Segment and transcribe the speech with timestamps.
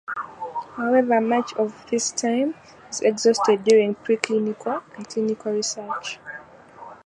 [0.77, 2.55] However, much of this time
[2.89, 6.17] is exhausted during pre-clinical and clinical research.